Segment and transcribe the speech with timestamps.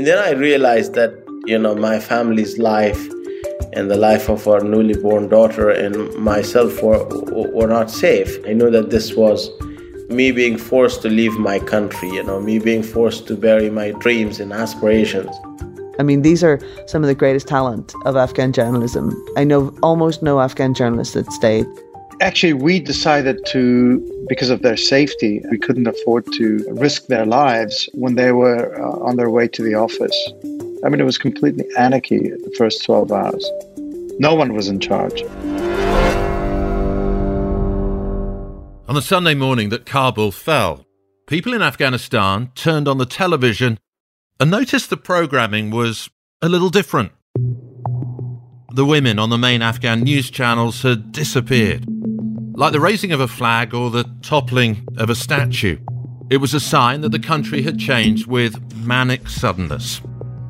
[0.00, 1.12] And then I realized that,
[1.44, 2.98] you know, my family's life
[3.74, 7.04] and the life of our newly born daughter and myself were,
[7.52, 8.38] were not safe.
[8.46, 9.50] I knew that this was
[10.08, 13.90] me being forced to leave my country, you know, me being forced to bury my
[13.90, 15.36] dreams and aspirations.
[15.98, 19.14] I mean, these are some of the greatest talent of Afghan journalism.
[19.36, 21.66] I know almost no Afghan journalist that stayed.
[22.20, 27.88] Actually, we decided to, because of their safety, we couldn't afford to risk their lives
[27.94, 30.14] when they were uh, on their way to the office.
[30.84, 33.50] I mean, it was completely anarchy the first 12 hours.
[34.18, 35.22] No one was in charge.
[38.86, 40.84] On the Sunday morning that Kabul fell,
[41.26, 43.78] people in Afghanistan turned on the television
[44.38, 46.10] and noticed the programming was
[46.42, 47.12] a little different.
[48.74, 51.86] The women on the main Afghan news channels had disappeared,
[52.60, 55.78] like the raising of a flag or the toppling of a statue.
[56.28, 60.02] It was a sign that the country had changed with manic suddenness.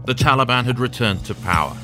[0.07, 1.77] The Taliban had returned to power.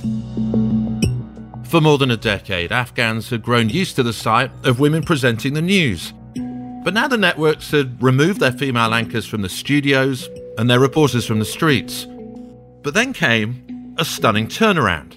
[1.70, 5.54] For more than a decade, Afghans had grown used to the sight of women presenting
[5.54, 6.12] the news.
[6.82, 11.24] But now the networks had removed their female anchors from the studios and their reporters
[11.24, 12.04] from the streets.
[12.82, 15.14] But then came a stunning turnaround.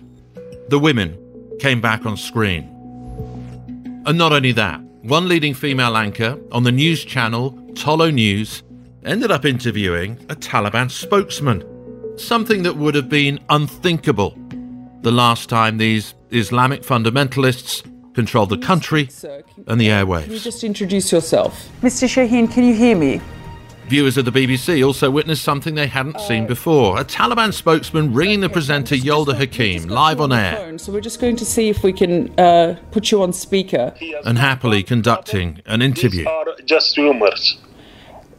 [0.69, 1.17] The women
[1.59, 2.65] came back on screen.
[4.05, 8.61] And not only that, one leading female anchor on the news channel Tolo News
[9.03, 11.63] ended up interviewing a Taliban spokesman,
[12.19, 14.37] something that would have been unthinkable
[15.01, 19.09] the last time these Islamic fundamentalists controlled the country
[19.65, 20.25] and the airwaves.
[20.25, 21.67] Can you just introduce yourself?
[21.81, 22.07] Mr.
[22.07, 23.19] Shaheen, can you hear me?
[23.89, 28.41] Viewers of the BBC also witnessed something they hadn't seen before a Taliban spokesman ringing
[28.41, 30.77] the presenter Yalda Hakim live on air.
[30.77, 33.95] So we're just going to see if we can uh, put you on speaker.
[34.25, 36.19] And happily conducting an interview.
[36.19, 37.57] These are just rumors.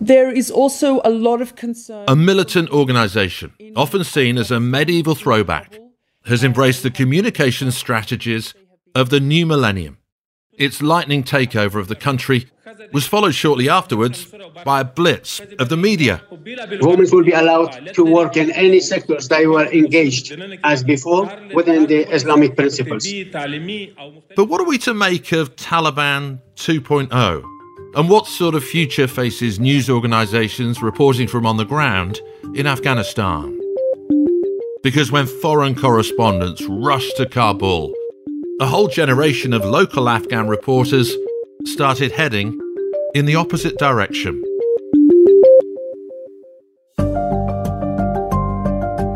[0.00, 2.04] There is also a lot of concern.
[2.06, 5.76] A militant organisation, often seen as a medieval throwback,
[6.26, 8.54] has embraced the communication strategies
[8.94, 9.98] of the new millennium.
[10.60, 12.46] Its lightning takeover of the country
[12.92, 14.26] was followed shortly afterwards
[14.62, 16.20] by a blitz of the media.
[16.30, 21.86] Women will be allowed to work in any sectors they were engaged as before within
[21.86, 23.08] the Islamic principles.
[24.36, 27.42] But what are we to make of Taliban 2.0?
[27.96, 32.20] And what sort of future faces news organisations reporting from on the ground
[32.54, 33.58] in Afghanistan?
[34.82, 37.94] Because when foreign correspondents rush to Kabul,
[38.60, 41.16] a whole generation of local Afghan reporters
[41.64, 42.60] started heading
[43.14, 44.44] in the opposite direction.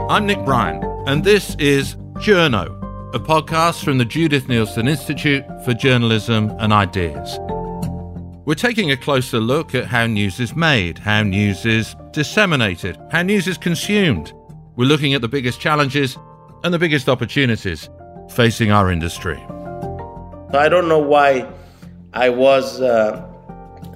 [0.08, 2.68] I'm Nick Bryant, and this is Journo,
[3.14, 7.38] a podcast from the Judith Neilson Institute for Journalism and Ideas.
[8.46, 13.20] We're taking a closer look at how news is made, how news is disseminated, how
[13.20, 14.32] news is consumed.
[14.76, 16.16] We're looking at the biggest challenges
[16.62, 17.90] and the biggest opportunities
[18.30, 19.36] facing our industry.
[20.52, 21.48] I don't know why
[22.12, 23.26] I was uh,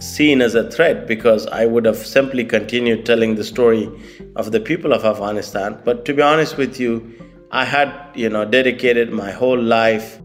[0.00, 3.88] seen as a threat because I would have simply continued telling the story
[4.36, 5.80] of the people of Afghanistan.
[5.84, 7.14] But to be honest with you,
[7.50, 10.20] I had, you know, dedicated my whole life.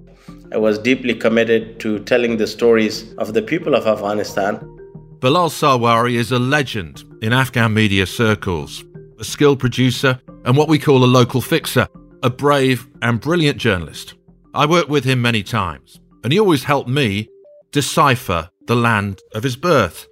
[0.52, 4.60] I was deeply committed to telling the stories of the people of Afghanistan.
[5.20, 8.84] Bilal Sarwary is a legend in Afghan media circles,
[9.20, 11.88] a skilled producer and what we call a local fixer,
[12.24, 14.16] a brave and brilliant journalist.
[14.54, 17.30] I worked with him many times, and he always helped me
[17.72, 20.08] decipher the land of his birth.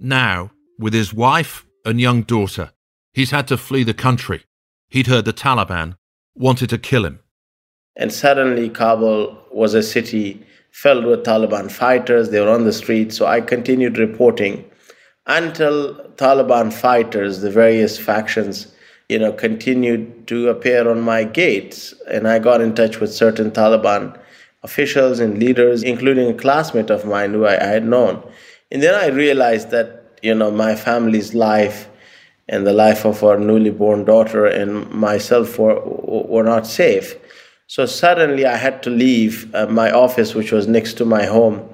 [0.00, 2.72] Now, with his wife and young daughter,
[3.14, 4.42] he's had to flee the country.
[4.88, 5.96] He'd heard the Taliban
[6.34, 7.20] wanted to kill him.
[7.94, 12.30] And suddenly, Kabul was a city filled with Taliban fighters.
[12.30, 13.16] They were on the streets.
[13.16, 14.64] So I continued reporting
[15.26, 18.72] until Taliban fighters, the various factions,
[19.08, 21.94] you know, continued to appear on my gates.
[22.10, 24.18] And I got in touch with certain Taliban
[24.62, 28.22] officials and leaders, including a classmate of mine who I, I had known.
[28.70, 31.88] And then I realized that, you know, my family's life
[32.48, 37.16] and the life of our newly born daughter and myself were, were not safe.
[37.66, 41.68] So suddenly I had to leave uh, my office, which was next to my home,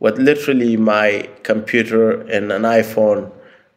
[0.00, 3.30] with literally my computer and an iPhone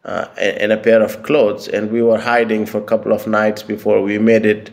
[0.06, 1.68] uh, and a pair of clothes.
[1.68, 4.70] And we were hiding for a couple of nights before we made it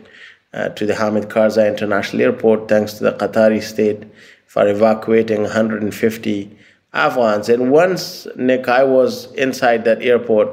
[0.54, 4.04] uh, to the Hamid Karzai International Airport, thanks to the Qatari state
[4.46, 6.58] for evacuating 150
[6.94, 7.50] Afghans.
[7.50, 10.50] And once, Nick, I was inside that airport,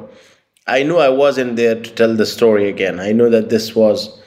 [0.66, 2.98] I knew I wasn't there to tell the story again.
[2.98, 4.18] I knew that this was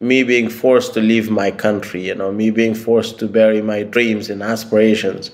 [0.00, 3.84] me being forced to leave my country, you know, me being forced to bury my
[3.84, 5.30] dreams and aspirations.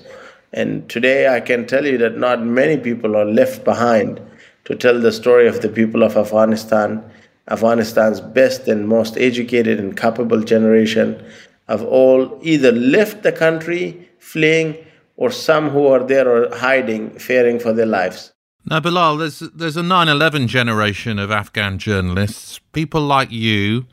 [0.53, 4.21] And today I can tell you that not many people are left behind
[4.69, 7.03] to tell the story of the people of Afghanistan
[7.49, 11.21] Afghanistan's best and most educated and capable generation
[11.67, 14.77] have all either left the country fleeing
[15.17, 18.31] or some who are there are hiding, fearing for their lives.
[18.65, 23.87] Now, Bilal, there's there's a 9/11 generation of Afghan journalists, people like you,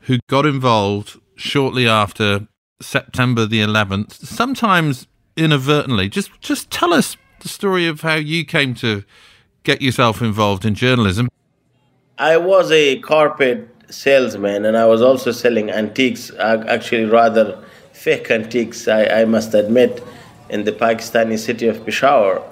[0.00, 2.46] who got involved shortly after
[2.82, 5.06] September the 11th, sometimes
[5.36, 6.10] inadvertently.
[6.10, 9.04] Just just tell us the story of how you came to
[9.64, 11.28] get yourself involved in journalism.
[12.18, 17.62] I was a carpet salesman and I was also selling antiques, actually, rather
[17.92, 20.02] fake antiques, I, I must admit,
[20.48, 22.42] in the Pakistani city of Peshawar.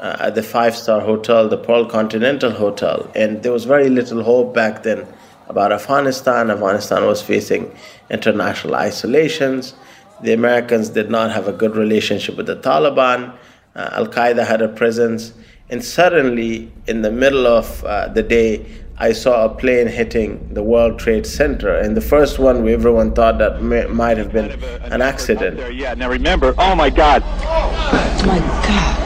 [0.00, 3.08] Uh, at the five star hotel, the Pearl Continental Hotel.
[3.14, 5.06] And there was very little hope back then
[5.48, 6.50] about Afghanistan.
[6.50, 7.74] Afghanistan was facing
[8.10, 9.74] international isolations.
[10.20, 13.34] The Americans did not have a good relationship with the Taliban.
[13.76, 15.32] Uh, Al Qaeda had a presence.
[15.70, 18.66] And suddenly, in the middle of uh, the day,
[18.98, 23.38] I saw a plane hitting the World Trade Center, and the first one everyone thought
[23.38, 24.52] that may, might have been
[24.92, 25.74] an accident.
[25.74, 27.22] Yeah, now remember, oh my God.
[27.24, 29.00] Oh my God.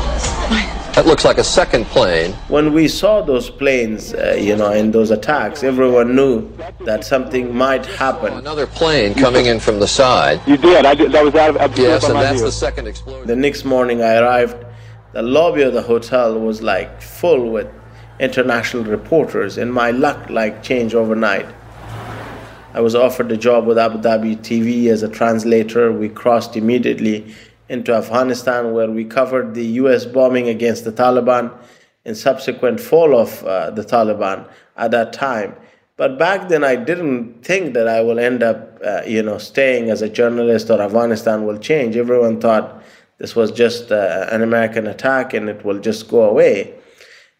[0.95, 2.33] That looks like a second plane.
[2.49, 6.51] When we saw those planes, uh, you know, in those attacks, everyone knew
[6.81, 8.33] that something might happen.
[8.33, 10.41] Another plane coming in from the side.
[10.45, 10.85] You did.
[10.85, 11.13] I did.
[11.13, 12.47] That was out of Yes, and that's view.
[12.47, 13.29] the second explosion.
[13.29, 14.57] The next morning I arrived,
[15.19, 17.67] the lobby of the hotel was like full with
[18.21, 21.45] international reporters, and my luck like changed overnight.
[22.73, 25.91] I was offered a job with Abu Dhabi TV as a translator.
[25.91, 27.35] We crossed immediately
[27.69, 31.51] into Afghanistan, where we covered the US bombing against the Taliban
[32.05, 35.57] and subsequent fall of uh, the Taliban at that time.
[35.97, 39.91] But back then, I didn't think that I will end up, uh, you know, staying
[39.91, 41.97] as a journalist or Afghanistan will change.
[41.97, 42.78] Everyone thought
[43.19, 46.75] this was just uh, an American attack and it will just go away.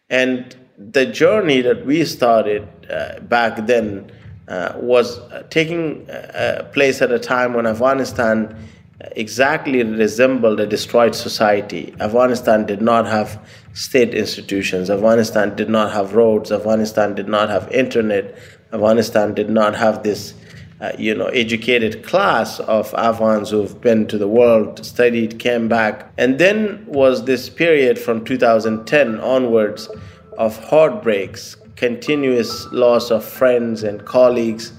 [0.09, 4.11] And the journey that we started uh, back then
[4.47, 8.55] uh, was taking uh, place at a time when Afghanistan
[9.15, 11.93] exactly resembled a destroyed society.
[11.99, 13.39] Afghanistan did not have
[13.73, 14.89] state institutions.
[14.89, 16.51] Afghanistan did not have roads.
[16.51, 18.35] Afghanistan did not have internet.
[18.73, 20.33] Afghanistan did not have this,
[20.81, 26.11] uh, you know, educated class of Afghans who've been to the world, studied, came back.
[26.17, 29.89] And then was this period from 2010 onwards
[30.37, 34.71] of heartbreaks, continuous loss of friends and colleagues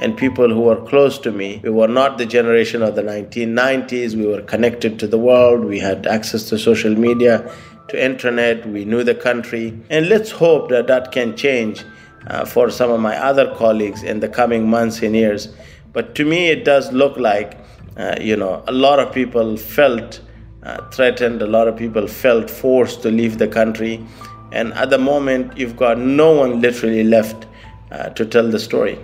[0.00, 1.60] and people who were close to me.
[1.64, 4.14] We were not the generation of the 1990s.
[4.14, 5.64] We were connected to the world.
[5.64, 7.52] We had access to social media,
[7.88, 8.68] to internet.
[8.68, 9.76] We knew the country.
[9.90, 11.84] And let's hope that that can change
[12.26, 15.48] uh, for some of my other colleagues in the coming months and years.
[15.92, 17.58] But to me, it does look like,
[17.96, 20.20] uh, you know, a lot of people felt
[20.62, 21.42] uh, threatened.
[21.42, 24.04] A lot of people felt forced to leave the country.
[24.52, 27.46] And at the moment, you've got no one literally left
[27.90, 28.98] uh, to tell the story.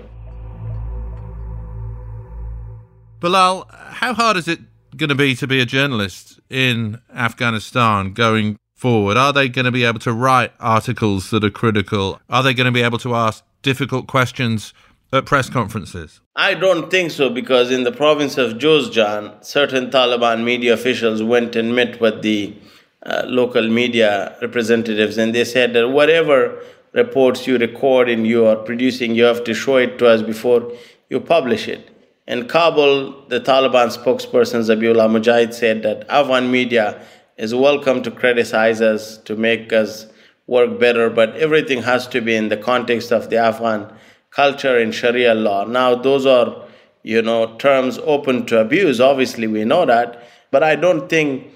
[3.21, 4.61] Bilal, how hard is it
[4.97, 9.17] going to be to be a journalist in Afghanistan going forward?
[9.17, 12.21] Are they going to be able to write articles that are critical?
[12.29, 14.73] Are they going to be able to ask difficult questions
[15.13, 16.21] at press conferences?
[16.37, 21.57] I don't think so because in the province of Jozjan, certain Taliban media officials went
[21.57, 22.55] and met with the
[23.03, 26.63] uh, local media representatives and they said that whatever
[26.93, 30.73] reports you record and you are producing, you have to show it to us before
[31.09, 31.91] you publish it.
[32.27, 37.01] In Kabul, the Taliban spokesperson Zabiullah Mujahid said that Afghan media
[37.37, 40.07] is welcome to criticize us, to make us
[40.47, 43.93] work better, but everything has to be in the context of the Afghan
[44.31, 45.65] culture and Sharia law.
[45.65, 46.65] Now, those are,
[47.03, 49.01] you know, terms open to abuse.
[49.01, 51.49] Obviously, we know that, but I don't think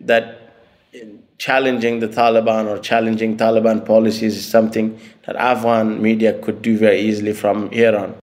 [0.00, 0.52] that
[1.38, 7.00] challenging the Taliban or challenging Taliban policies is something that Afghan media could do very
[7.00, 8.16] easily from here on.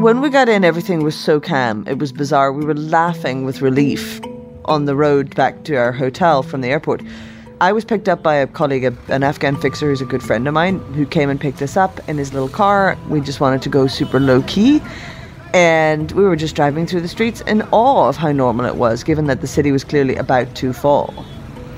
[0.00, 1.86] When we got in, everything was so calm.
[1.86, 2.54] It was bizarre.
[2.54, 4.18] We were laughing with relief
[4.64, 7.02] on the road back to our hotel from the airport.
[7.60, 10.54] I was picked up by a colleague, an Afghan fixer who's a good friend of
[10.54, 12.96] mine, who came and picked us up in his little car.
[13.10, 14.80] We just wanted to go super low key.
[15.52, 19.04] And we were just driving through the streets in awe of how normal it was,
[19.04, 21.12] given that the city was clearly about to fall.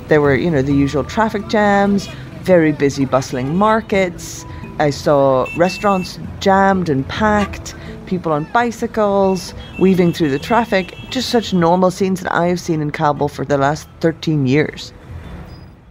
[0.07, 2.07] There were, you know, the usual traffic jams,
[2.43, 4.45] very busy, bustling markets.
[4.83, 11.55] I saw restaurants jammed and packed people on bicycles, weaving through the traffic, just such
[11.55, 14.93] normal scenes that I have seen in Kabul for the last 13 years.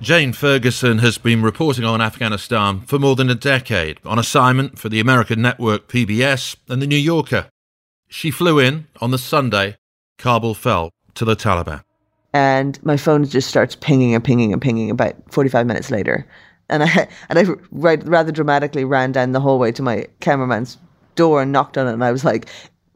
[0.01, 4.89] Jane Ferguson has been reporting on Afghanistan for more than a decade on assignment for
[4.89, 7.48] the American network PBS and The New Yorker.
[8.10, 9.77] She flew in on the Sunday,
[10.17, 11.81] Kabul fell to the Taliban.
[12.33, 16.27] And my phone just starts pinging and pinging and pinging about 45 minutes later.
[16.71, 20.77] And I, and I right, rather dramatically ran down the hallway to my cameraman's
[21.15, 21.93] door and knocked on it.
[21.93, 22.47] And I was like,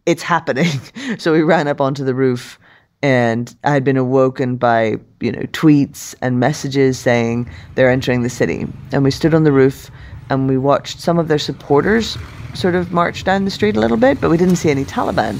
[0.05, 0.79] it's happening.
[1.17, 2.57] so we ran up onto the roof
[3.03, 8.29] and I had been awoken by, you know, tweets and messages saying they're entering the
[8.29, 8.67] city.
[8.91, 9.91] And we stood on the roof
[10.31, 12.17] and we watched some of their supporters
[12.55, 15.39] sort of march down the street a little bit, but we didn't see any Taliban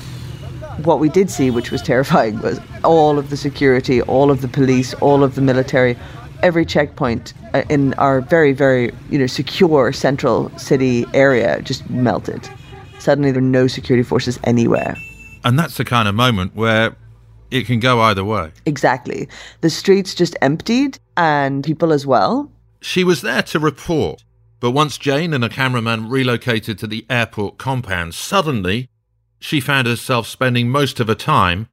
[0.84, 4.48] what we did see, which was terrifying, was all of the security, all of the
[4.48, 5.98] police, all of the military,
[6.46, 12.48] every checkpoint uh, in our very, very you know secure central city area just melted.
[13.00, 14.96] Suddenly, there were no security forces anywhere.
[15.44, 16.96] And that's the kind of moment where
[17.52, 18.52] it can go either way.
[18.66, 19.28] Exactly.
[19.62, 22.52] The streets just emptied, and people as well.
[22.82, 24.24] She was there to report.
[24.60, 28.90] But once Jane and a cameraman relocated to the airport compound, suddenly
[29.40, 31.68] she found herself spending most of her time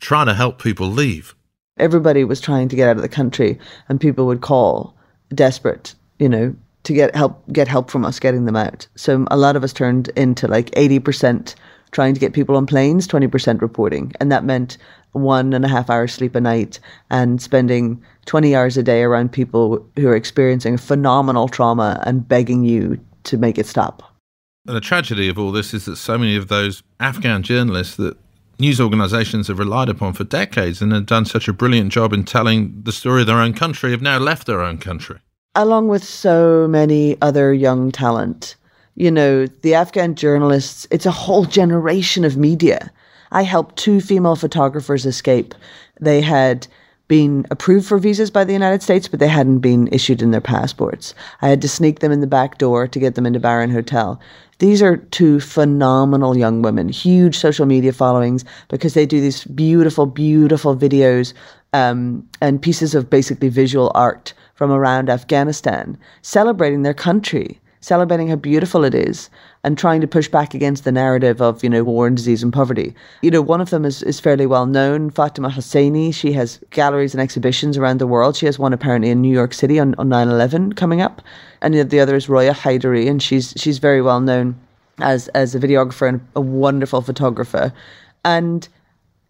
[0.00, 1.34] trying to help people leave.
[1.78, 4.94] Everybody was trying to get out of the country, and people would call
[5.34, 8.86] desperate, you know, to get help get help from us getting them out.
[8.96, 11.54] So a lot of us turned into like 80%
[11.92, 14.12] trying to get people on planes, 20% reporting.
[14.18, 14.78] And that meant
[15.12, 19.30] one and a half hours sleep a night and spending 20 hours a day around
[19.30, 24.02] people who are experiencing phenomenal trauma and begging you to make it stop.
[24.66, 28.16] And the tragedy of all this is that so many of those Afghan journalists that
[28.62, 32.22] news organizations have relied upon for decades and have done such a brilliant job in
[32.24, 35.18] telling the story of their own country have now left their own country.
[35.56, 38.54] Along with so many other young talent.
[38.94, 42.90] You know, the Afghan journalists, it's a whole generation of media.
[43.32, 45.54] I helped two female photographers escape.
[46.00, 46.68] They had
[47.08, 50.40] been approved for visas by the United States, but they hadn't been issued in their
[50.40, 51.14] passports.
[51.42, 54.20] I had to sneak them in the back door to get them into Baron Hotel.
[54.58, 60.06] These are two phenomenal young women, huge social media followings because they do these beautiful,
[60.06, 61.34] beautiful videos
[61.72, 68.36] um, and pieces of basically visual art from around Afghanistan, celebrating their country, celebrating how
[68.36, 69.28] beautiful it is,
[69.64, 72.52] and trying to push back against the narrative of, you know, war and disease and
[72.52, 72.94] poverty.
[73.22, 76.12] You know, one of them is, is fairly well known, Fatima Hosseini.
[76.12, 78.36] She has galleries and exhibitions around the world.
[78.36, 81.22] She has one apparently in New York City on, on 9-11 coming up
[81.62, 84.58] and the other is Roya Haidari, and she's she's very well known
[84.98, 87.72] as as a videographer and a wonderful photographer.
[88.24, 88.68] And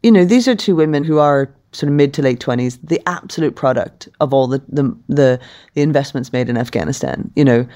[0.02, 3.00] you know, these are two women who are sort of mid to late twenties, the
[3.06, 5.40] absolute product of all the, the the
[5.74, 7.30] the investments made in Afghanistan.
[7.36, 7.66] You know,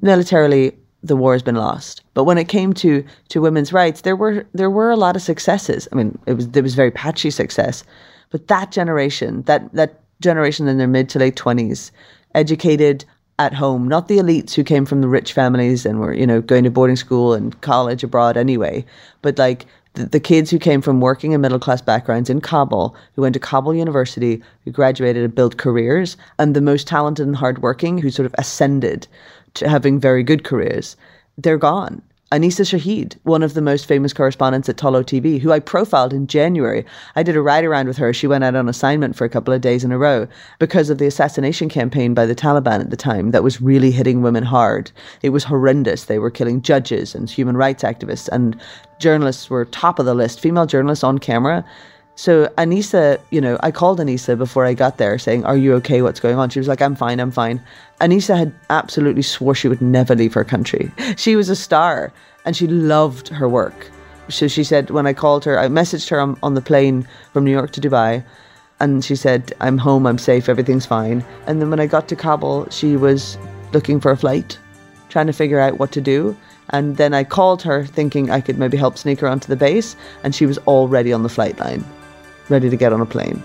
[0.00, 0.72] militarily
[1.04, 2.02] the war has been lost.
[2.14, 5.22] But when it came to to women's rights, there were there were a lot of
[5.22, 5.86] successes.
[5.92, 7.84] I mean, it was there was very patchy success,
[8.30, 11.92] but that generation, that that generation in their mid to late twenties,
[12.34, 13.04] educated
[13.38, 16.40] at home, not the elites who came from the rich families and were, you know,
[16.40, 18.84] going to boarding school and college abroad anyway,
[19.22, 23.22] but like the, kids who came from working and middle class backgrounds in Kabul, who
[23.22, 27.98] went to Kabul University, who graduated and built careers, and the most talented and hardworking
[27.98, 29.06] who sort of ascended
[29.60, 30.96] having very good careers,
[31.38, 32.02] they're gone.
[32.34, 36.26] Anisa Shahid, one of the most famous correspondents at Tolo TV, who I profiled in
[36.26, 36.84] January.
[37.14, 38.12] I did a ride around with her.
[38.12, 40.26] She went out on assignment for a couple of days in a row
[40.58, 44.20] because of the assassination campaign by the Taliban at the time that was really hitting
[44.20, 44.90] women hard.
[45.22, 46.06] It was horrendous.
[46.06, 48.60] They were killing judges and human rights activists, and
[48.98, 51.64] journalists were top of the list, female journalists on camera.
[52.16, 56.00] So Anisa, you know, I called Anisa before I got there saying, Are you okay?
[56.00, 56.48] What's going on?
[56.48, 57.60] She was like, I'm fine, I'm fine.
[58.00, 60.92] Anisa had absolutely swore she would never leave her country.
[61.16, 62.12] She was a star
[62.44, 63.90] and she loved her work.
[64.28, 67.44] So she said, when I called her, I messaged her on, on the plane from
[67.44, 68.24] New York to Dubai
[68.80, 71.24] and she said, I'm home, I'm safe, everything's fine.
[71.46, 73.38] And then when I got to Kabul, she was
[73.72, 74.58] looking for a flight,
[75.08, 76.36] trying to figure out what to do.
[76.70, 79.96] And then I called her thinking I could maybe help sneak her onto the base,
[80.22, 81.84] and she was already on the flight line
[82.48, 83.42] ready to get on a plane,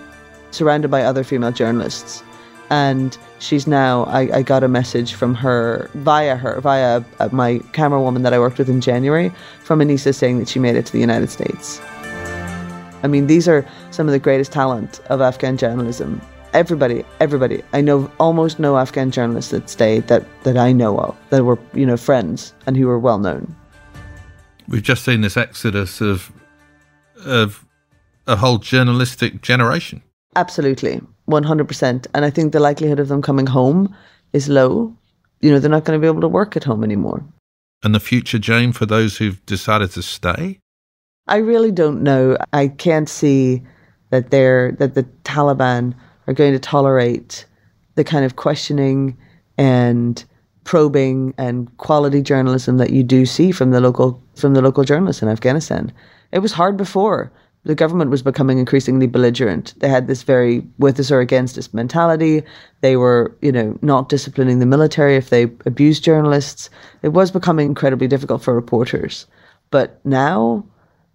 [0.50, 2.22] surrounded by other female journalists.
[2.70, 7.58] And she's now, I, I got a message from her via her, via uh, my
[7.72, 9.32] camera woman that I worked with in January,
[9.64, 11.80] from Anisa saying that she made it to the United States.
[13.02, 16.20] I mean, these are some of the greatest talent of Afghan journalism.
[16.52, 17.62] Everybody, everybody.
[17.72, 21.58] I know almost no Afghan journalists that stayed that, that I know of, that were,
[21.74, 23.54] you know, friends and who were well known.
[24.68, 26.30] We've just seen this exodus of
[27.24, 27.66] of
[28.30, 30.02] a whole journalistic generation.
[30.36, 32.06] Absolutely, 100%.
[32.14, 33.94] And I think the likelihood of them coming home
[34.32, 34.96] is low.
[35.40, 37.24] You know, they're not going to be able to work at home anymore.
[37.82, 40.60] And the future, Jane, for those who've decided to stay?
[41.26, 42.36] I really don't know.
[42.52, 43.62] I can't see
[44.10, 45.94] that they're that the Taliban
[46.26, 47.46] are going to tolerate
[47.94, 49.16] the kind of questioning
[49.56, 50.24] and
[50.64, 55.22] probing and quality journalism that you do see from the local from the local journalists
[55.22, 55.92] in Afghanistan.
[56.32, 57.32] It was hard before
[57.64, 59.74] the government was becoming increasingly belligerent.
[59.78, 62.42] They had this very with us or against us mentality.
[62.80, 66.70] They were, you know, not disciplining the military if they abused journalists.
[67.02, 69.26] It was becoming incredibly difficult for reporters.
[69.70, 70.64] But now,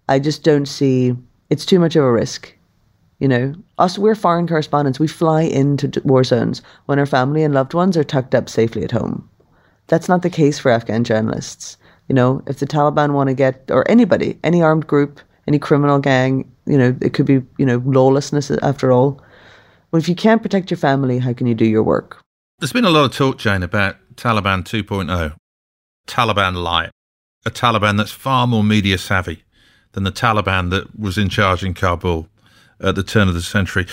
[0.08, 1.16] I just don't see.
[1.50, 2.54] It's too much of a risk.
[3.20, 5.00] You know, us, we're foreign correspondents.
[5.00, 8.84] We fly into war zones when our family and loved ones are tucked up safely
[8.84, 9.28] at home.
[9.88, 11.78] That's not the case for Afghan journalists.
[12.08, 16.00] You know, if the Taliban want to get, or anybody, any armed group, any criminal
[16.00, 19.22] gang, you know, it could be, you know, lawlessness after all.
[19.92, 22.22] Well, if you can't protect your family, how can you do your work?
[22.60, 25.36] There's been a lot of talk, Jane, about Taliban 2.0,
[26.08, 26.92] Taliban light,
[27.46, 29.44] a Taliban that's far more media savvy
[29.92, 32.28] than the Taliban that was in charge in Kabul
[32.80, 33.86] at the turn of the century.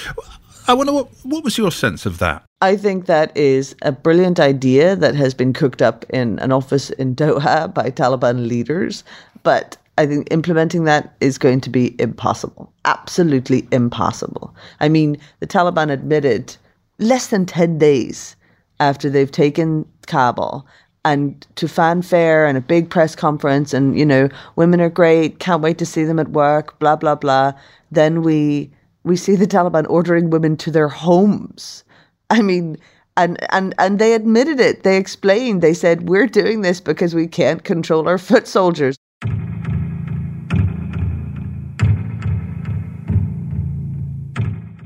[0.69, 2.45] I wonder what what was your sense of that?
[2.61, 6.91] I think that is a brilliant idea that has been cooked up in an office
[6.91, 9.03] in Doha by Taliban leaders,
[9.43, 12.73] but I think implementing that is going to be impossible.
[12.85, 14.55] Absolutely impossible.
[14.81, 16.57] I mean, the Taliban admitted
[16.99, 18.37] less than 10 days
[18.81, 20.67] after they've taken Kabul
[21.05, 25.63] and to fanfare and a big press conference and, you know, women are great, can't
[25.63, 27.53] wait to see them at work, blah, blah, blah.
[27.91, 28.71] Then we
[29.05, 31.85] we see the Taliban ordering women to their homes.
[32.31, 32.77] I mean,
[33.17, 34.85] and and and they admitted it.
[34.85, 35.61] They explained.
[35.61, 38.97] They said we're doing this because we can't control our foot soldiers.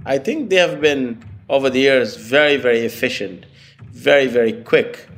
[0.06, 3.44] I think they have been over the years very very efficient,
[3.82, 5.08] very very quick,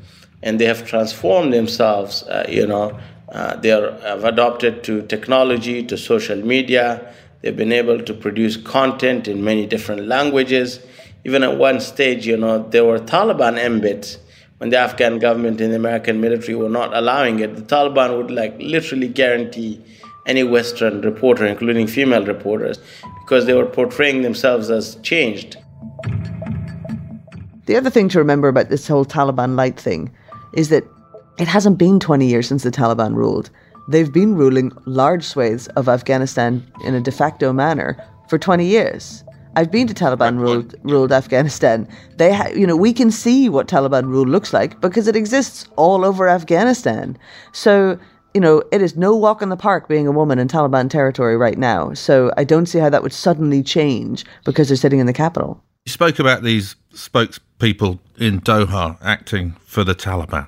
[0.42, 2.24] and they have transformed themselves.
[2.24, 7.72] Uh, you know, uh, they are, have adopted to technology, to social media They've been
[7.72, 10.80] able to produce content in many different languages.
[11.24, 14.18] Even at one stage, you know, there were Taliban embeds
[14.58, 17.54] when the Afghan government and the American military were not allowing it.
[17.54, 19.80] The Taliban would like literally guarantee
[20.28, 22.78] any Western reporter, including female reporters,
[23.24, 25.56] because they were portraying themselves as changed.
[27.66, 30.10] The other thing to remember about this whole Taliban light thing
[30.54, 30.84] is that
[31.38, 33.50] it hasn't been 20 years since the Taliban ruled.
[33.88, 37.96] They've been ruling large swathes of Afghanistan in a de facto manner
[38.28, 39.24] for 20 years.
[39.56, 41.88] I've been to Taliban ruled ruled Afghanistan.
[42.16, 45.68] They, ha- you know, we can see what Taliban rule looks like because it exists
[45.76, 47.18] all over Afghanistan.
[47.52, 47.98] So,
[48.38, 51.36] you know, it is no walk in the park being a woman in Taliban territory
[51.36, 51.92] right now.
[51.92, 55.60] So, I don't see how that would suddenly change because they're sitting in the capital.
[55.86, 60.46] You spoke about these spokespeople in Doha acting for the Taliban.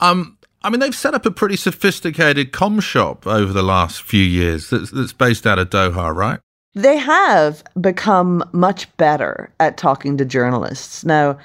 [0.00, 4.22] Um, I mean, they've set up a pretty sophisticated com shop over the last few
[4.22, 6.40] years that's, that's based out of Doha, right?
[6.74, 11.06] They have become much better at talking to journalists.
[11.06, 11.38] Now,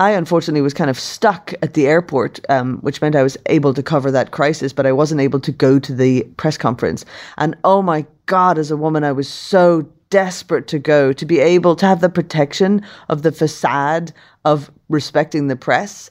[0.00, 3.74] I unfortunately was kind of stuck at the airport, um, which meant I was able
[3.74, 7.04] to cover that crisis, but I wasn't able to go to the press conference.
[7.36, 11.38] And oh my God, as a woman, I was so desperate to go, to be
[11.38, 14.14] able to have the protection of the facade
[14.46, 16.10] of respecting the press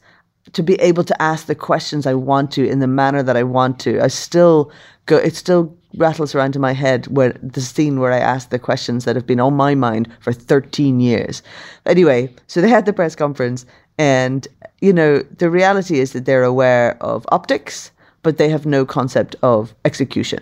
[0.54, 3.44] to be able to ask the questions I want to in the manner that I
[3.44, 4.00] want to.
[4.02, 4.72] I still
[5.08, 8.60] go, it still rattles around in my head where the scene where I ask the
[8.60, 11.42] questions that have been on my mind for 13 years.
[11.86, 13.66] Anyway, so they had the press conference,
[13.98, 14.48] and,
[14.82, 19.36] you know, the reality is that they're aware of optics, but they have no concept
[19.42, 20.40] of execution.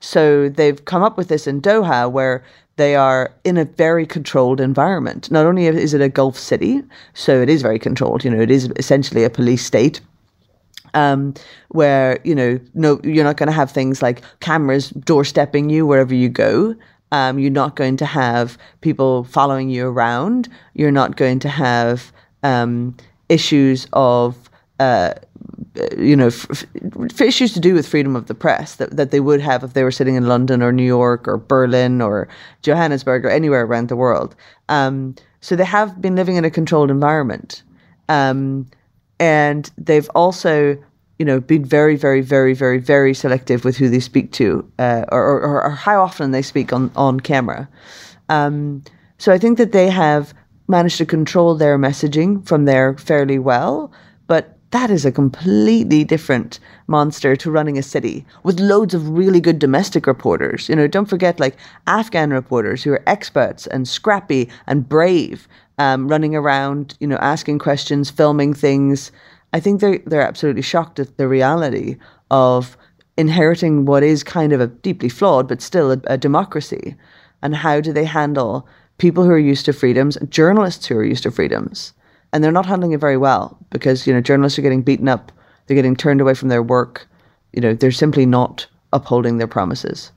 [0.00, 2.44] So they've come up with this in Doha where
[2.76, 5.30] they are in a very controlled environment.
[5.30, 6.82] Not only is it a Gulf city,
[7.14, 10.00] so it is very controlled, you know, it is essentially a police state.
[10.94, 11.34] Um,
[11.68, 16.14] where you know, no, you're not going to have things like cameras doorstepping you wherever
[16.14, 16.74] you go.
[17.12, 20.48] Um, you're not going to have people following you around.
[20.74, 22.96] You're not going to have um,
[23.28, 24.50] issues of
[24.80, 25.14] uh,
[25.96, 29.20] you know, f- f- issues to do with freedom of the press that, that they
[29.20, 32.28] would have if they were sitting in London or New York or Berlin or
[32.62, 34.34] Johannesburg or anywhere around the world.
[34.68, 37.62] Um, so they have been living in a controlled environment.
[38.08, 38.68] Um,
[39.22, 40.76] and they've also,
[41.20, 45.04] you know, been very, very, very, very, very selective with who they speak to uh,
[45.12, 47.68] or, or, or, how often they speak on, on camera.
[48.28, 48.82] Um,
[49.18, 50.34] so I think that they have
[50.66, 53.92] managed to control their messaging from there fairly well.
[54.26, 59.40] But that is a completely different monster to running a city with loads of really
[59.40, 60.68] good domestic reporters.
[60.68, 61.56] You know, don't forget like
[61.86, 65.46] Afghan reporters who are experts and scrappy and brave,
[65.78, 69.12] um, running around, you know, asking questions, filming things.
[69.52, 71.96] I think they're they're absolutely shocked at the reality
[72.30, 72.76] of
[73.18, 76.96] inheriting what is kind of a deeply flawed but still a, a democracy.
[77.42, 81.24] And how do they handle people who are used to freedoms, journalists who are used
[81.24, 81.92] to freedoms?
[82.32, 85.32] And they're not handling it very well because you know journalists are getting beaten up,
[85.66, 87.08] they're getting turned away from their work.
[87.52, 90.10] You know, they're simply not upholding their promises.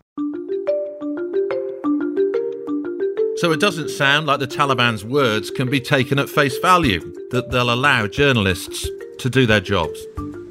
[3.38, 7.02] So it doesn't sound like the Taliban's words can be taken at face value,
[7.32, 10.00] that they'll allow journalists to do their jobs.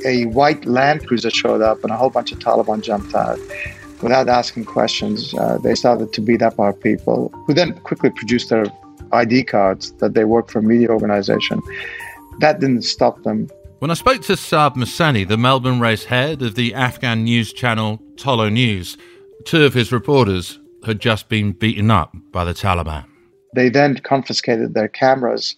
[0.05, 3.38] A white Land Cruiser showed up and a whole bunch of Taliban jumped out.
[4.03, 8.50] Without asking questions, uh, they started to beat up our people, who then quickly produced
[8.50, 8.66] their
[9.14, 11.61] ID cards that they work for a media organization.
[12.40, 13.48] That didn't stop them.
[13.79, 18.00] When I spoke to Saad Mohseni, the Melbourne race head of the Afghan news channel
[18.16, 18.96] Tolo News,
[19.44, 23.05] two of his reporters had just been beaten up by the Taliban.
[23.55, 25.57] They then confiscated their cameras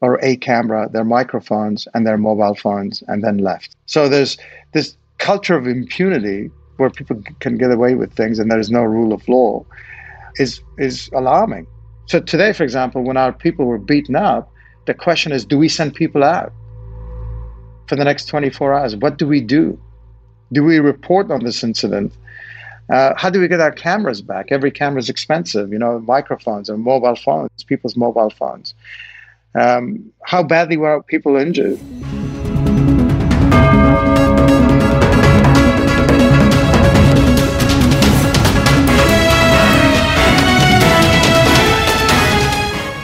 [0.00, 3.76] or a camera, their microphones, and their mobile phones, and then left.
[3.86, 4.38] So there's
[4.72, 9.12] this culture of impunity where people can get away with things and there's no rule
[9.12, 9.64] of law
[10.36, 11.66] is is alarming.
[12.10, 14.50] So today, for example, when our people were beaten up,
[14.86, 16.52] the question is, do we send people out
[17.86, 18.96] for the next 24 hours?
[18.96, 19.78] What do we do?
[20.50, 22.12] Do we report on this incident?
[22.92, 24.50] Uh, how do we get our cameras back?
[24.50, 28.74] Every camera is expensive, you know, microphones and mobile phones, people's mobile phones.
[29.54, 31.78] Um, how badly were people injured?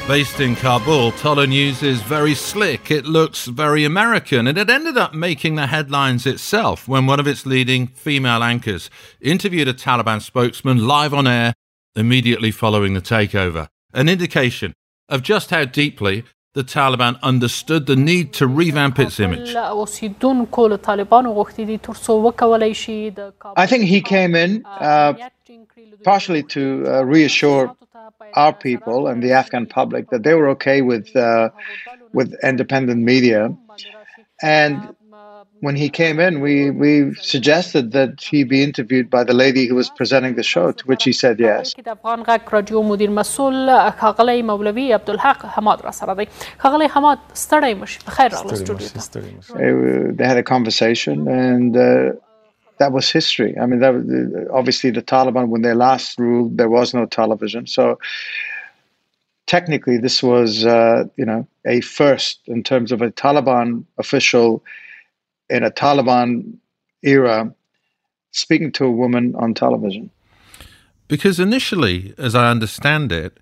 [0.09, 2.92] Based in Kabul, Tolo News is very slick.
[2.92, 7.27] It looks very American, and it ended up making the headlines itself when one of
[7.27, 8.88] its leading female anchors
[9.21, 11.55] interviewed a Taliban spokesman live on air
[11.97, 13.66] immediately following the takeover.
[13.92, 14.75] An indication
[15.09, 16.23] of just how deeply
[16.55, 19.57] the Taliban understood the need to revamp its image.
[23.57, 25.14] I think he came in uh,
[26.05, 27.77] partially to uh, reassure
[28.35, 31.51] our people and the Afghan public that they were okay with uh,
[32.12, 33.57] with independent media.
[34.42, 34.95] And
[35.61, 39.75] when he came in, we, we suggested that he be interviewed by the lady who
[39.75, 41.75] was presenting the show, to which he said yes.
[50.19, 52.12] They had a conversation and uh,
[52.79, 53.57] that was history.
[53.59, 57.67] I mean, that, obviously the Taliban, when they last ruled, there was no television.
[57.67, 57.99] So
[59.47, 64.62] technically, this was, uh, you know, a first in terms of a Taliban official
[65.49, 66.55] in a Taliban
[67.03, 67.53] era
[68.33, 70.11] speaking to a woman on television.
[71.09, 73.39] Because initially, as I understand it,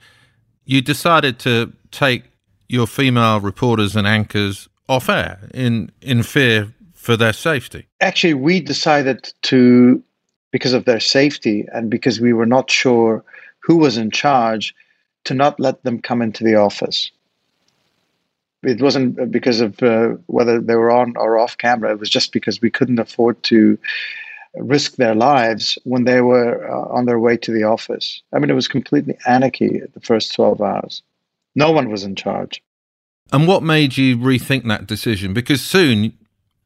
[0.66, 2.24] you decided to take
[2.68, 6.73] your female reporters and anchors off air in, in fear
[7.04, 7.86] for their safety?
[8.00, 10.02] Actually, we decided to,
[10.50, 13.22] because of their safety and because we were not sure
[13.60, 14.74] who was in charge,
[15.24, 17.10] to not let them come into the office.
[18.62, 21.92] It wasn't because of uh, whether they were on or off camera.
[21.92, 23.78] It was just because we couldn't afford to
[24.54, 28.22] risk their lives when they were uh, on their way to the office.
[28.32, 31.02] I mean, it was completely anarchy the first 12 hours.
[31.54, 32.62] No one was in charge.
[33.32, 35.34] And what made you rethink that decision?
[35.34, 36.12] Because soon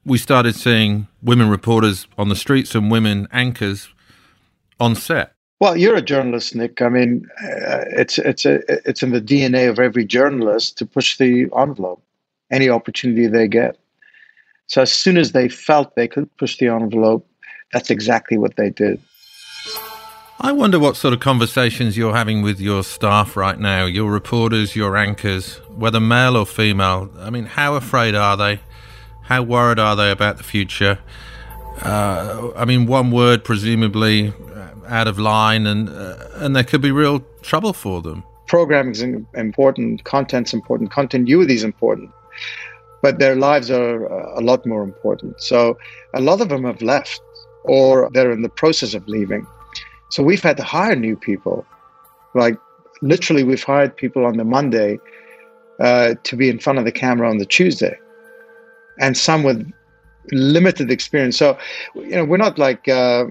[0.09, 3.89] we started seeing women reporters on the streets and women anchors
[4.81, 5.35] on set.
[5.61, 6.81] Well, you're a journalist, Nick.
[6.81, 11.19] I mean, uh, it's it's a, it's in the DNA of every journalist to push
[11.19, 12.03] the envelope,
[12.51, 13.77] any opportunity they get.
[14.69, 17.27] So as soon as they felt they could push the envelope,
[17.73, 19.01] that's exactly what they did.
[20.41, 24.77] I wonder what sort of conversations you're having with your staff right now, your reporters,
[24.77, 27.11] your anchors, whether male or female.
[27.19, 28.61] I mean, how afraid are they?
[29.29, 30.99] How worried are they about the future?
[31.83, 36.81] Uh, I mean, one word presumably uh, out of line, and uh, and there could
[36.81, 38.25] be real trouble for them.
[38.47, 42.11] Programming is important, content's important, continuity is important,
[43.03, 45.39] but their lives are a lot more important.
[45.43, 45.77] So
[46.15, 47.21] a lot of them have left,
[47.65, 49.47] or they're in the process of leaving.
[50.09, 51.67] So we've had to hire new people.
[52.33, 52.57] Like
[53.03, 54.99] literally, we've hired people on the Monday
[55.81, 57.99] uh, to be in front of the camera on the Tuesday
[58.99, 59.71] and some with
[60.33, 61.37] limited experience.
[61.37, 61.59] So,
[61.95, 63.27] you know, we're not like uh,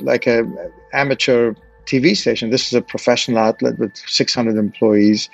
[0.00, 0.44] like a
[0.92, 1.54] amateur
[1.86, 2.50] TV station.
[2.50, 5.28] This is a professional outlet with 600 employees.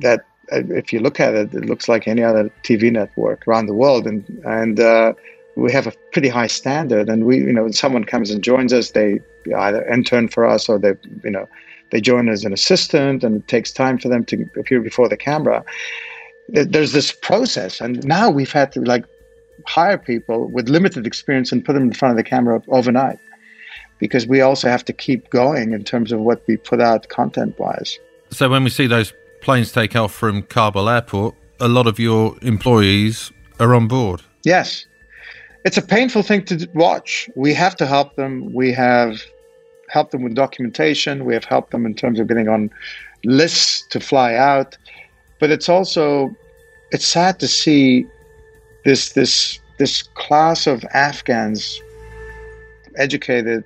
[0.00, 0.20] That,
[0.52, 3.74] uh, if you look at it, it looks like any other TV network around the
[3.74, 5.12] world, and and uh,
[5.56, 7.08] we have a pretty high standard.
[7.08, 9.20] And we, you know, when someone comes and joins us, they
[9.56, 11.48] either intern for us or they, you know,
[11.90, 15.16] they join as an assistant, and it takes time for them to appear before the
[15.16, 15.64] camera.
[16.48, 19.04] There's this process, and now we've had to like
[19.68, 23.18] hire people with limited experience and put them in front of the camera overnight
[23.98, 27.58] because we also have to keep going in terms of what we put out content
[27.58, 27.98] wise.
[28.30, 32.36] So when we see those planes take off from Kabul airport, a lot of your
[32.42, 34.22] employees are on board.
[34.44, 34.86] Yes.
[35.64, 37.28] It's a painful thing to watch.
[37.34, 38.52] We have to help them.
[38.54, 39.20] We have
[39.90, 41.24] helped them with documentation.
[41.24, 42.70] We have helped them in terms of getting on
[43.24, 44.78] lists to fly out.
[45.40, 46.34] But it's also
[46.90, 48.06] it's sad to see
[48.88, 51.78] this this this class of Afghans,
[52.96, 53.62] educated,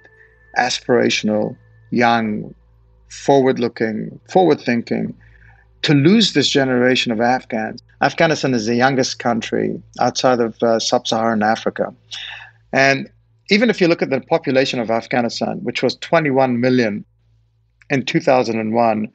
[0.59, 1.57] aspirational,
[1.91, 2.53] young,
[3.09, 5.15] forward-looking, forward-thinking,
[5.83, 7.81] to lose this generation of Afghans.
[8.03, 11.95] Afghanistan is the youngest country outside of uh, sub-Saharan Africa,
[12.73, 13.09] and
[13.49, 17.05] even if you look at the population of Afghanistan, which was 21 million
[17.91, 19.09] in 2001,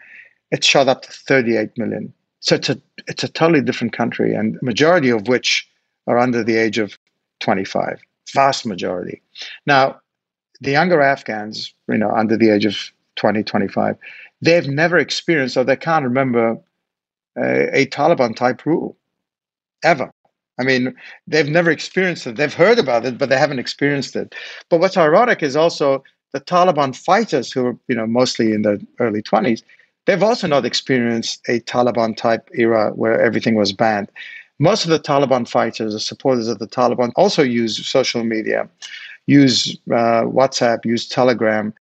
[0.52, 2.14] it shot up to 38 million.
[2.40, 5.68] So it's a it's a totally different country, and majority of which
[6.08, 6.98] are under the age of
[7.40, 8.00] 25.
[8.34, 9.22] Vast majority.
[9.66, 10.00] Now,
[10.62, 12.76] the younger Afghans, you know, under the age of
[13.16, 13.98] 20, 25,
[14.42, 16.58] they've never experienced or they can't remember
[17.38, 18.98] a, a Taliban type rule
[19.84, 20.12] ever.
[20.60, 20.96] I mean,
[21.28, 22.36] they've never experienced it.
[22.36, 24.34] They've heard about it, but they haven't experienced it.
[24.70, 28.80] But what's ironic is also the Taliban fighters, who are you know mostly in their
[29.00, 29.62] early 20s,
[30.06, 34.10] they've also not experienced a Taliban type era where everything was banned.
[34.60, 38.68] Most of the Taliban fighters, the supporters of the Taliban, also use social media,
[39.28, 41.74] use uh, WhatsApp, use Telegram.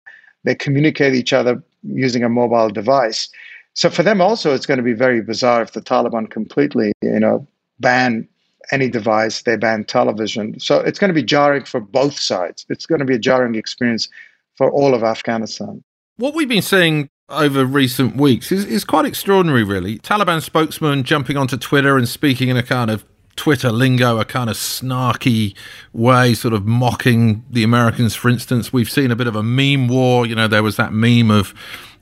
[0.42, 3.28] They communicate each other using a mobile device.
[3.74, 7.20] So for them also, it's going to be very bizarre if the Taliban completely, you
[7.20, 7.46] know,
[7.80, 8.28] ban
[8.72, 10.58] any device, they ban television.
[10.58, 12.64] So it's going to be jarring for both sides.
[12.68, 14.08] It's going to be a jarring experience
[14.56, 15.82] for all of Afghanistan.
[16.16, 19.98] What we've been seeing over recent weeks is, is quite extraordinary, really.
[19.98, 23.04] Taliban spokesman jumping onto Twitter and speaking in a kind of
[23.36, 25.54] Twitter lingo, a kind of snarky
[25.92, 28.72] way, sort of mocking the Americans, for instance.
[28.72, 30.26] We've seen a bit of a meme war.
[30.26, 31.54] You know, there was that meme of,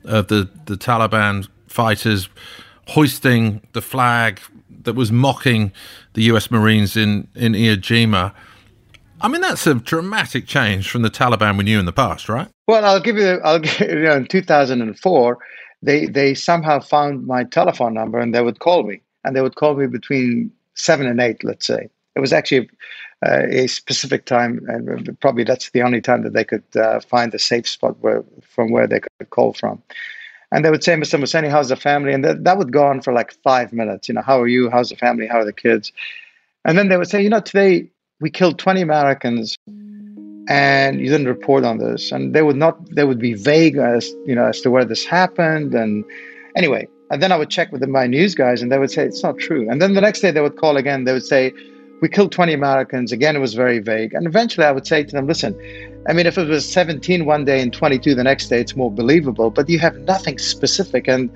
[0.04, 2.28] of the, the Taliban fighters
[2.88, 4.40] hoisting the flag
[4.82, 5.72] that was mocking
[6.14, 8.34] the US Marines in, in Iwo Jima.
[9.22, 12.48] I mean, that's a dramatic change from the Taliban we knew in the past, right?
[12.66, 15.38] Well, I'll give you, I'll give, you know, in 2004,
[15.82, 19.00] they, they somehow found my telephone number and they would call me.
[19.24, 21.88] And they would call me between seven and eight, let's say.
[22.16, 22.68] It was actually
[23.24, 27.32] uh, a specific time, and probably that's the only time that they could uh, find
[27.32, 29.80] a safe spot where, from where they could call from.
[30.50, 31.18] And they would say, Mr.
[31.18, 32.12] Mohseni, how's the family?
[32.12, 34.08] And that, that would go on for like five minutes.
[34.08, 34.68] You know, how are you?
[34.68, 35.26] How's the family?
[35.28, 35.92] How are the kids?
[36.64, 37.88] And then they would say, you know, today
[38.22, 39.58] we killed 20 Americans
[40.48, 42.12] and you didn't report on this.
[42.12, 45.04] And they would not, they would be vague as, you know, as to where this
[45.04, 45.74] happened.
[45.74, 46.04] And
[46.56, 49.22] anyway, and then I would check with my news guys and they would say, it's
[49.22, 49.68] not true.
[49.68, 51.04] And then the next day they would call again.
[51.04, 51.52] They would say,
[52.00, 53.12] we killed 20 Americans.
[53.12, 54.14] Again, it was very vague.
[54.14, 55.54] And eventually I would say to them, listen,
[56.08, 58.90] I mean, if it was 17 one day and 22 the next day, it's more
[58.90, 59.50] believable.
[59.50, 61.30] But you have nothing specific, and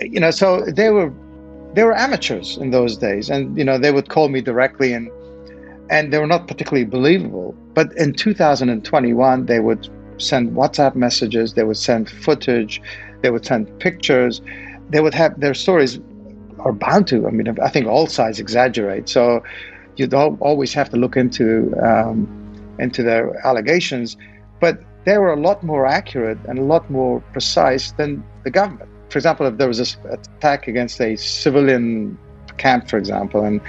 [0.00, 1.12] you know, so they were
[1.74, 5.08] they were amateurs in those days, and you know, they would call me directly, and
[5.90, 7.54] and they were not particularly believable.
[7.74, 12.80] But in 2021, they would send WhatsApp messages, they would send footage,
[13.22, 14.40] they would send pictures,
[14.88, 16.00] they would have their stories
[16.60, 17.26] are bound to.
[17.26, 19.42] I mean, I think all sides exaggerate, so
[19.96, 21.74] you don't always have to look into.
[21.82, 22.40] Um,
[22.80, 24.16] into their allegations,
[24.60, 28.88] but they were a lot more accurate and a lot more precise than the government.
[29.10, 32.18] For example, if there was an attack against a civilian
[32.58, 33.60] camp, for example, and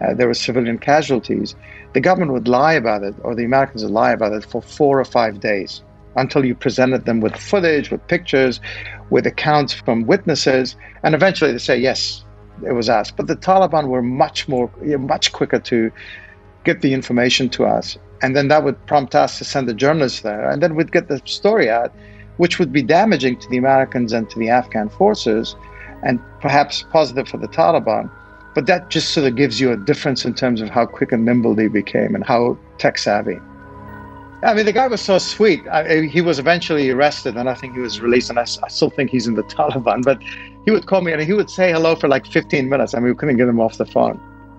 [0.00, 1.54] uh, there were civilian casualties,
[1.92, 4.98] the government would lie about it, or the Americans would lie about it for four
[4.98, 5.82] or five days
[6.16, 8.60] until you presented them with footage, with pictures,
[9.10, 12.24] with accounts from witnesses, and eventually they say, yes,
[12.66, 13.10] it was us.
[13.10, 15.90] But the Taliban were much more, much quicker to
[16.64, 20.20] get the information to us and then that would prompt us to send the journalists
[20.20, 21.92] there, and then we'd get the story out,
[22.36, 25.56] which would be damaging to the Americans and to the Afghan forces,
[26.02, 28.10] and perhaps positive for the Taliban.
[28.54, 31.24] But that just sort of gives you a difference in terms of how quick and
[31.24, 33.38] nimble they became and how tech savvy.
[34.42, 35.66] I mean, the guy was so sweet.
[35.68, 38.30] I, he was eventually arrested, and I think he was released.
[38.30, 40.02] And I, I, still think he's in the Taliban.
[40.02, 40.18] But
[40.64, 42.94] he would call me, and he would say hello for like 15 minutes.
[42.94, 44.18] I mean, we couldn't get him off the phone.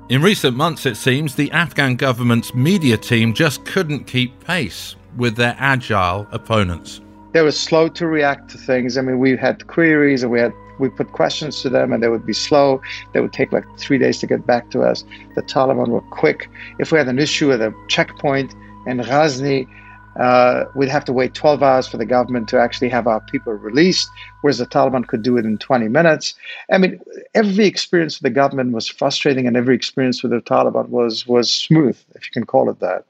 [0.10, 5.36] In recent months, it seems, the Afghan government's media team just couldn't keep pace with
[5.36, 7.01] their agile opponents.
[7.32, 8.97] They were slow to react to things.
[8.97, 12.10] I mean, we had queries and we had we put questions to them and they
[12.10, 12.82] would be slow.
[13.13, 15.06] They would take like three days to get back to us.
[15.36, 16.50] The Taliban were quick.
[16.80, 18.54] If we had an issue at a checkpoint
[18.86, 19.67] in Ghazni,
[20.20, 23.54] uh, we'd have to wait 12 hours for the government to actually have our people
[23.54, 24.10] released,
[24.41, 26.34] whereas the Taliban could do it in 20 minutes.
[26.70, 27.00] I mean,
[27.34, 31.50] every experience with the government was frustrating, and every experience with the Taliban was was
[31.50, 33.06] smooth, if you can call it that.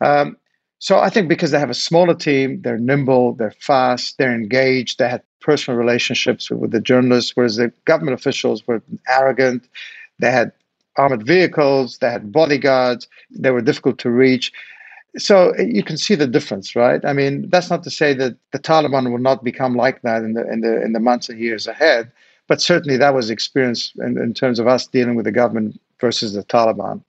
[0.00, 0.36] Um,
[0.82, 4.98] so I think because they have a smaller team, they're nimble, they're fast, they're engaged,
[4.98, 9.68] they had personal relationships with, with the journalists, whereas the government officials were arrogant.
[10.18, 10.52] They had
[10.96, 14.52] armored vehicles, they had bodyguards, they were difficult to reach
[15.16, 17.04] so eh, you can see the difference, right?
[17.04, 20.34] I mean, that's not to say that the Taliban will not become like that in
[20.34, 22.10] the in the in the months and years ahead,
[22.48, 26.32] but certainly that was experience in, in terms of us dealing with the government versus
[26.32, 27.02] the Taliban.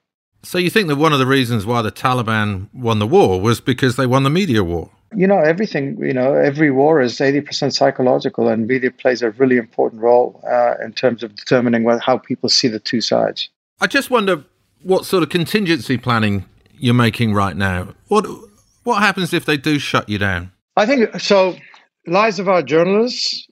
[0.43, 3.61] So you think that one of the reasons why the Taliban won the war was
[3.61, 4.91] because they won the media war?
[5.15, 9.57] You know, everything, you know, every war is 80% psychological, and media plays a really
[9.57, 13.49] important role uh, in terms of determining what, how people see the two sides.
[13.79, 14.43] I just wonder
[14.81, 16.45] what sort of contingency planning
[16.77, 17.93] you're making right now.
[18.07, 18.25] What
[18.83, 20.51] what happens if they do shut you down?
[20.75, 21.55] I think so.
[22.05, 23.47] Lives of our journalists,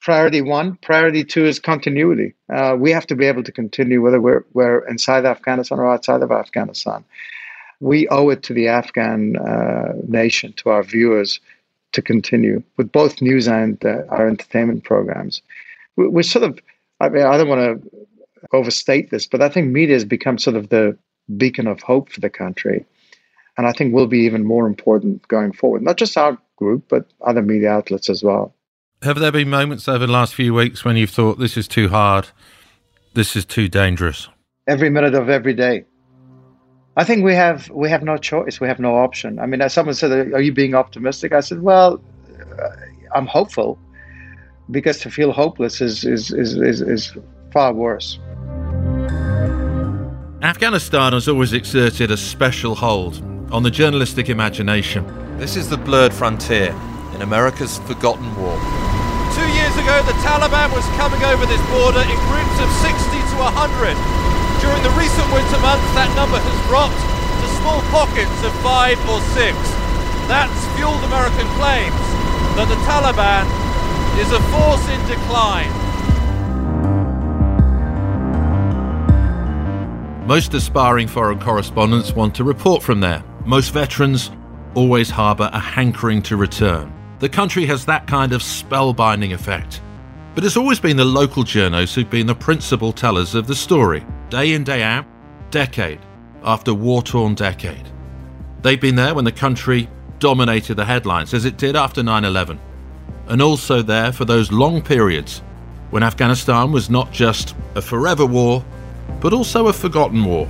[0.00, 0.76] priority one.
[0.82, 2.34] Priority two is continuity.
[2.52, 6.22] Uh, we have to be able to continue whether we're, we're inside Afghanistan or outside
[6.22, 7.04] of Afghanistan.
[7.80, 11.40] We owe it to the Afghan uh, nation, to our viewers,
[11.92, 15.42] to continue with both news and uh, our entertainment programs.
[15.96, 16.58] We, we're sort of,
[17.00, 18.06] I mean, I don't want to
[18.52, 20.96] overstate this, but I think media has become sort of the
[21.36, 22.84] beacon of hope for the country.
[23.56, 25.82] And I think will be even more important going forward.
[25.82, 28.54] Not just our group, but other media outlets as well.
[29.02, 31.88] Have there been moments over the last few weeks when you've thought this is too
[31.88, 32.28] hard,
[33.14, 34.28] this is too dangerous?
[34.66, 35.84] Every minute of every day.
[36.96, 38.58] I think we have we have no choice.
[38.60, 39.38] We have no option.
[39.38, 42.02] I mean, as someone said, "Are you being optimistic?" I said, "Well,
[42.60, 42.68] uh,
[43.14, 43.78] I'm hopeful,
[44.72, 47.16] because to feel hopeless is is is is, is
[47.52, 48.18] far worse."
[50.42, 55.06] Afghanistan has always exerted a special hold on the journalistic imagination.
[55.38, 56.74] This is the blurred frontier
[57.14, 58.87] in America's forgotten war.
[59.38, 63.34] Two years ago, the Taliban was coming over this border in groups of 60 to
[63.38, 63.94] 100.
[64.58, 69.22] During the recent winter months, that number has dropped to small pockets of five or
[69.38, 69.54] six.
[70.26, 72.02] That's fueled American claims
[72.58, 73.46] that the Taliban
[74.18, 75.70] is a force in decline.
[80.26, 83.22] Most aspiring foreign correspondents want to report from there.
[83.46, 84.32] Most veterans
[84.74, 86.97] always harbour a hankering to return.
[87.20, 89.80] The country has that kind of spellbinding effect.
[90.34, 94.04] But it's always been the local journos who've been the principal tellers of the story,
[94.30, 95.04] day in, day out,
[95.50, 95.98] decade
[96.44, 97.88] after war torn decade.
[98.62, 99.88] They've been there when the country
[100.20, 102.60] dominated the headlines, as it did after 9 11,
[103.26, 105.42] and also there for those long periods
[105.90, 108.64] when Afghanistan was not just a forever war,
[109.20, 110.48] but also a forgotten war.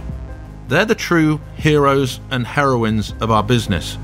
[0.68, 3.96] They're the true heroes and heroines of our business.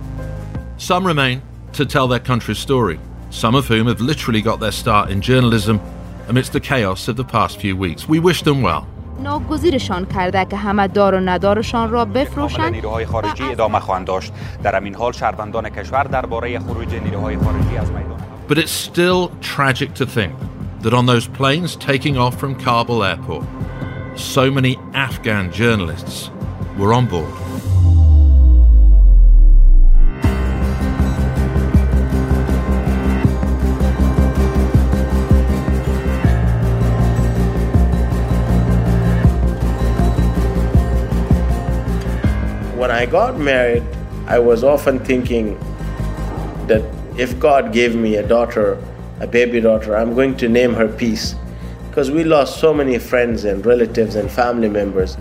[0.78, 1.42] Some remain
[1.73, 5.79] to tell their country's story, some of whom have literally got their start in journalism
[6.27, 8.07] amidst the chaos of the past few weeks.
[8.07, 8.87] We wish them well.
[9.23, 14.31] ناگزیرشان کرده که همه دار و ندارشان را بفروشند نیروهای خارجی ادامه خواهند داشت
[14.63, 19.93] در همین حال شهروندان کشور درباره خروج نیروهای خارجی از میدان But it's still tragic
[19.93, 20.33] to think
[20.81, 23.45] that on those planes taking off from Kabul airport,
[24.15, 26.31] so many Afghan journalists
[26.79, 27.33] were on board.
[42.84, 43.82] When I got married,
[44.26, 45.58] I was often thinking
[46.66, 46.84] that
[47.16, 48.76] if God gave me a daughter,
[49.20, 51.34] a baby daughter, I'm going to name her Peace
[51.88, 55.14] because we lost so many friends and relatives and family members.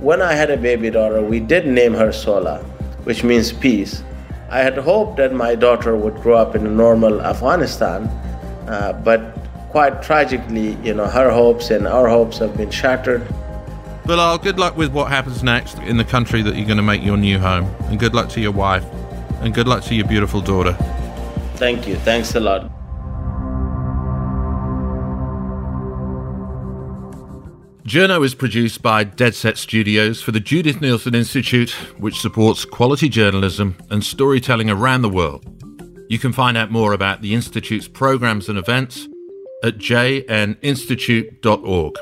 [0.00, 2.58] When I had a baby daughter, we did name her Sola,
[3.04, 4.02] which means peace.
[4.50, 8.08] I had hoped that my daughter would grow up in a normal Afghanistan,
[8.66, 9.20] uh, but
[9.70, 13.22] quite tragically, you know, her hopes and our hopes have been shattered.
[14.10, 17.00] Bilal, good luck with what happens next in the country that you're going to make
[17.00, 17.72] your new home.
[17.84, 18.84] And good luck to your wife.
[19.40, 20.72] And good luck to your beautiful daughter.
[21.54, 21.94] Thank you.
[21.94, 22.62] Thanks a lot.
[27.84, 33.08] Journo is produced by Dead Set Studios for the Judith Neilson Institute, which supports quality
[33.08, 35.46] journalism and storytelling around the world.
[36.08, 39.06] You can find out more about the Institute's programs and events
[39.62, 41.94] at jninstitute.org.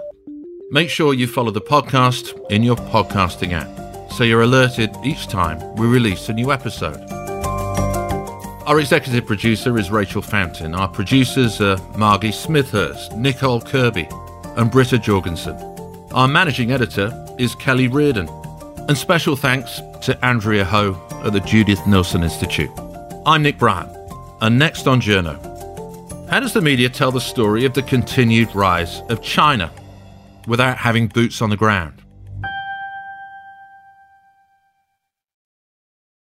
[0.71, 5.59] Make sure you follow the podcast in your podcasting app so you're alerted each time
[5.77, 7.01] we release a new episode.
[8.67, 10.75] Our executive producer is Rachel Fountain.
[10.75, 14.09] Our producers are Margie Smithhurst, Nicole Kirby,
[14.59, 15.57] and Britta Jorgensen.
[16.13, 18.29] Our managing editor is Kelly Reardon.
[18.89, 22.71] And special thanks to Andrea Ho at the Judith Neilson Institute.
[23.25, 23.91] I'm Nick Bryant,
[24.43, 25.39] and next on Journo.
[26.29, 29.71] How does the media tell the story of the continued rise of China
[30.49, 32.03] without having boots on the ground?